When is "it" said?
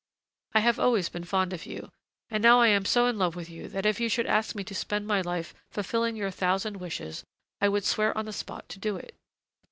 8.95-9.13